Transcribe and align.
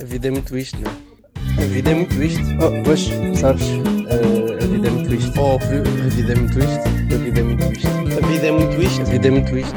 A 0.00 0.04
vida 0.04 0.28
é 0.28 0.30
muito 0.30 0.56
isto, 0.56 0.78
não 0.80 0.90
é? 0.90 1.62
A 1.62 1.66
vida 1.66 1.90
é 1.90 1.94
muito 1.94 2.22
isto. 2.22 2.40
Oh, 2.54 2.82
pois, 2.84 3.00
sabes? 3.38 3.62
Uh, 3.66 4.54
a 4.62 4.66
vida 4.66 4.88
é 4.88 4.90
muito 4.90 5.14
isto. 5.14 5.38
Óbvio, 5.38 5.82
a 5.82 6.08
vida 6.08 6.32
é 6.32 6.36
muito 6.36 6.58
isto. 6.58 7.14
A 7.14 7.18
vida 7.18 7.40
é 7.40 7.42
muito 7.42 7.64
isto. 7.64 7.88
A 7.88 8.26
vida 8.26 8.46
é 8.46 8.50
muito 8.50 8.82
isto. 8.82 9.00
A 9.02 9.04
vida 9.04 9.28
é 9.28 9.30
muito 9.30 9.58
isto. 9.58 9.74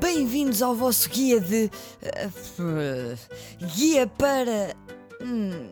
Bem-vindos 0.00 0.62
ao 0.62 0.74
vosso 0.74 1.06
guia 1.10 1.38
de. 1.38 1.70
uh, 2.58 3.18
guia 3.76 4.06
para. 4.06 4.74
Hum, 5.20 5.68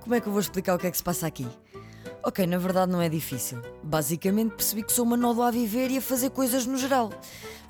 como 0.00 0.16
é 0.16 0.20
que 0.20 0.26
eu 0.26 0.32
vou 0.32 0.40
explicar 0.40 0.74
o 0.74 0.78
que 0.78 0.88
é 0.88 0.90
que 0.90 0.96
se 0.96 1.04
passa 1.04 1.28
aqui? 1.28 1.46
Ok, 2.22 2.46
na 2.46 2.58
verdade 2.58 2.92
não 2.92 3.00
é 3.00 3.08
difícil. 3.08 3.62
Basicamente 3.82 4.54
percebi 4.54 4.82
que 4.82 4.92
sou 4.92 5.04
uma 5.04 5.16
nódoa 5.16 5.48
a 5.48 5.50
viver 5.50 5.90
e 5.90 5.98
a 5.98 6.02
fazer 6.02 6.30
coisas 6.30 6.66
no 6.66 6.76
geral. 6.76 7.10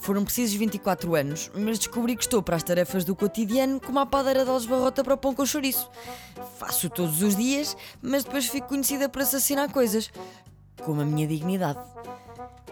Foram 0.00 0.24
precisos 0.24 0.56
24 0.56 1.14
anos, 1.14 1.50
mas 1.54 1.78
descobri 1.78 2.16
que 2.16 2.22
estou 2.22 2.42
para 2.42 2.56
as 2.56 2.62
tarefas 2.62 3.04
do 3.04 3.14
cotidiano 3.14 3.80
como 3.80 4.00
a 4.00 4.06
padeira 4.06 4.44
de 4.44 4.68
Barrota 4.68 5.04
para 5.04 5.14
o 5.14 5.16
pão 5.16 5.34
com 5.34 5.46
chouriço. 5.46 5.88
Faço 6.58 6.90
todos 6.90 7.22
os 7.22 7.36
dias, 7.36 7.76
mas 8.02 8.24
depois 8.24 8.46
fico 8.46 8.68
conhecida 8.68 9.08
por 9.08 9.22
assassinar 9.22 9.70
coisas, 9.70 10.10
como 10.82 11.00
a 11.00 11.04
minha 11.04 11.28
dignidade. 11.28 11.78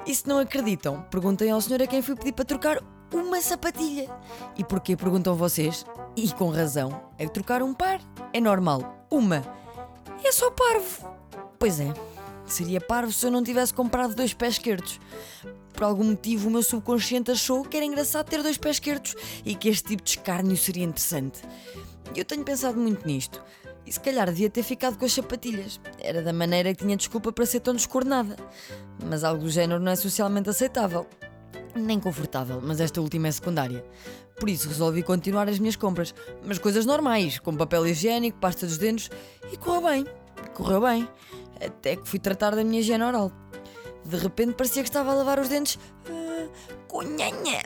E 0.05 0.15
se 0.15 0.27
não 0.27 0.39
acreditam, 0.39 1.03
perguntem 1.11 1.51
ao 1.51 1.61
senhor 1.61 1.83
a 1.83 1.87
quem 1.87 2.03
fui 2.03 2.17
pedir 2.17 2.33
para 2.33 2.45
trocar 2.45 2.83
uma 3.13 3.41
sapatilha. 3.41 4.09
E 4.57 4.65
porquê 4.65 4.97
perguntam 4.97 5.37
vocês? 5.37 5.85
E 6.17 6.33
com 6.33 6.51
razão. 6.51 7.03
É 7.19 7.29
trocar 7.29 7.63
um 7.63 7.75
par 7.75 8.01
é 8.33 8.41
normal. 8.41 9.07
Uma. 9.11 9.45
É 10.25 10.33
só 10.33 10.51
parvo. 10.51 11.19
Pois 11.59 11.81
é, 11.81 11.93
seria 12.47 12.81
parvo 12.81 13.13
se 13.13 13.27
eu 13.27 13.31
não 13.31 13.43
tivesse 13.43 13.75
comprado 13.75 14.15
dois 14.15 14.33
pés 14.33 14.55
esquerdos. 14.55 15.01
Por 15.73 15.85
algum 15.85 16.05
motivo, 16.05 16.49
o 16.49 16.51
meu 16.51 16.63
subconsciente 16.63 17.31
achou 17.31 17.65
que 17.65 17.77
era 17.77 17.85
engraçado 17.85 18.29
ter 18.29 18.43
dois 18.43 18.57
pés 18.57 18.77
esquerdos 18.77 19.15
e 19.45 19.55
que 19.55 19.69
este 19.69 19.89
tipo 19.89 20.03
de 20.03 20.11
escárnio 20.11 20.57
seria 20.57 20.85
interessante. 20.85 21.41
E 22.15 22.19
eu 22.19 22.25
tenho 22.25 22.45
pensado 22.45 22.79
muito 22.79 23.07
nisto. 23.07 23.43
E 23.85 23.93
se 23.93 23.99
calhar 23.99 24.27
devia 24.27 24.51
ter 24.51 24.63
ficado 24.63 24.99
com 24.99 25.05
as 25.05 25.13
sapatilhas. 25.13 25.81
Era 25.99 26.23
da 26.23 26.33
maneira 26.33 26.75
que 26.75 26.85
tinha 26.85 26.97
desculpa 26.97 27.33
para 27.33 27.47
ser 27.47 27.61
tão 27.61 27.75
descornada. 27.75 28.37
Mas 29.05 29.25
algo 29.25 29.43
do 29.43 29.51
género 29.51 29.81
não 29.81 29.91
é 29.91 29.97
socialmente 29.97 30.51
aceitável. 30.51 31.07
Nem 31.75 31.99
confortável, 31.99 32.61
mas 32.63 32.81
esta 32.81 33.01
última 33.01 33.29
é 33.29 33.31
secundária. 33.31 33.85
Por 34.39 34.49
isso 34.49 34.69
resolvi 34.69 35.03
continuar 35.03 35.49
as 35.49 35.59
minhas 35.59 35.77
compras. 35.77 36.15
Mas 36.45 36.59
coisas 36.59 36.87
normais, 36.87 37.39
como 37.39 37.59
papel 37.59 37.87
higiênico, 37.87 38.39
pasta 38.39 38.67
dos 38.67 38.79
dentes. 38.79 39.11
E 39.53 39.57
correu 39.57 39.83
bem. 39.89 40.07
Correu 40.55 40.81
bem. 40.81 41.09
Até 41.65 41.97
que 41.97 42.09
fui 42.09 42.19
tratar 42.19 42.55
da 42.55 42.63
minha 42.63 42.81
higiene 42.81 43.05
oral. 43.05 43.33
De 44.05 44.17
repente 44.17 44.55
parecia 44.55 44.83
que 44.83 44.89
estava 44.89 45.11
a 45.11 45.15
lavar 45.15 45.39
os 45.39 45.49
dentes. 45.49 45.77
Uh, 46.09 46.49
cunhanha! 46.87 47.63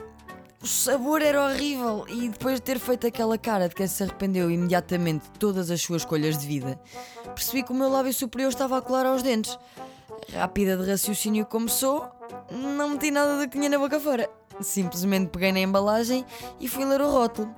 O 0.63 0.67
sabor 0.67 1.23
era 1.23 1.45
horrível 1.45 2.05
e 2.09 2.29
depois 2.29 2.55
de 2.55 2.63
ter 2.63 2.79
feito 2.79 3.05
aquela 3.05 3.37
cara 3.37 3.69
de 3.69 3.75
quem 3.75 3.89
se 3.89 4.01
arrependeu 4.05 4.49
imediatamente 4.49 5.25
de 5.25 5.39
todas 5.39 5.73
as 5.73 5.83
suas 5.83 6.03
escolhas 6.03 6.39
de 6.39 6.47
vida, 6.47 6.81
percebi 7.35 7.65
que 7.65 7.73
o 7.73 7.75
meu 7.75 7.91
lábio 7.91 8.15
superior 8.15 8.49
estava 8.49 8.79
a 8.79 8.81
colar 8.81 9.05
aos 9.05 9.25
dentes. 9.25 9.59
Rápida 10.33 10.77
de 10.77 10.89
raciocínio 10.89 11.47
como 11.47 11.69
sou, 11.69 12.09
não 12.53 12.91
meti 12.91 13.11
nada 13.11 13.39
da 13.39 13.49
que 13.49 13.59
tinha 13.59 13.69
na 13.69 13.77
boca 13.77 13.99
fora. 13.99 14.31
Simplesmente 14.61 15.31
peguei 15.31 15.51
na 15.51 15.59
embalagem 15.59 16.25
e 16.61 16.69
fui 16.69 16.85
ler 16.85 17.01
o 17.01 17.11
rótulo. 17.11 17.53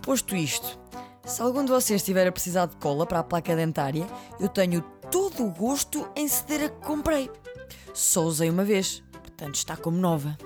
Posto 0.00 0.36
isto, 0.36 0.78
se 1.24 1.42
algum 1.42 1.64
de 1.64 1.70
vocês 1.70 2.00
estiver 2.00 2.26
a 2.26 2.32
precisar 2.32 2.66
de 2.66 2.76
cola 2.76 3.06
para 3.06 3.20
a 3.20 3.24
placa 3.24 3.54
dentária, 3.54 4.06
eu 4.38 4.48
tenho 4.48 4.80
todo 5.10 5.44
o 5.44 5.50
gosto 5.50 6.08
em 6.16 6.26
ceder 6.26 6.66
a 6.66 6.68
que 6.68 6.86
comprei. 6.86 7.30
Só 7.92 8.22
usei 8.22 8.48
uma 8.48 8.64
vez, 8.64 9.02
portanto 9.12 9.54
está 9.54 9.76
como 9.76 9.98
nova. 9.98 10.36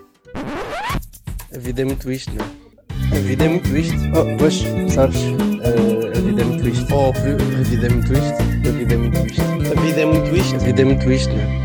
A 1.55 1.59
vida 1.59 1.83
é 1.83 1.85
muito 1.85 2.11
isto, 2.11 2.33
não 2.35 2.45
é? 2.45 3.17
A 3.17 3.21
vida 3.21 3.45
é 3.45 3.49
muito 3.49 3.77
isto. 3.77 3.97
Oh, 4.09 4.37
pois, 4.39 4.63
sabes? 4.93 5.21
Uh, 5.21 6.17
a 6.17 6.21
vida 6.21 6.43
é 6.43 6.45
muito 6.45 6.69
isto. 6.69 6.95
Óbvio, 6.95 7.37
a 7.37 7.63
vida 7.63 7.87
é 7.87 7.91
muito 7.91 8.13
isto. 8.13 8.69
A 8.69 8.73
vida 8.73 8.95
é 8.95 8.97
muito 8.97 9.19
isto. 9.27 9.43
A 9.43 9.81
vida 9.81 10.01
é 10.01 10.05
muito 10.05 10.37
isto. 10.37 10.55
A 10.55 10.59
vida 10.59 10.83
é 10.83 10.85
muito 10.85 11.13
isto, 11.13 11.33
não 11.33 11.41
é? 11.41 11.64